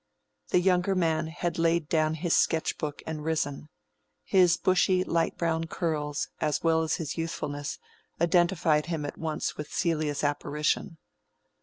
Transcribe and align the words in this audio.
The 0.49 0.59
young 0.59 0.83
man 0.97 1.27
had 1.27 1.59
laid 1.59 1.87
down 1.87 2.15
his 2.15 2.35
sketch 2.35 2.79
book 2.79 3.03
and 3.05 3.23
risen. 3.23 3.69
His 4.23 4.57
bushy 4.57 5.03
light 5.03 5.37
brown 5.37 5.65
curls, 5.65 6.27
as 6.39 6.63
well 6.63 6.81
as 6.81 6.95
his 6.95 7.19
youthfulness, 7.19 7.77
identified 8.19 8.87
him 8.87 9.05
at 9.05 9.19
once 9.19 9.57
with 9.57 9.71
Celia's 9.71 10.23
apparition. 10.23 10.97